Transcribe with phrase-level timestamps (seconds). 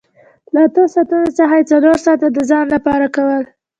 [0.53, 3.43] له اتو ساعتونو څخه یې څلور ساعته د ځان لپاره کول